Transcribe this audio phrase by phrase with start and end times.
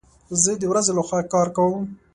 [0.41, 1.83] زه د ورځي لخوا کار کوم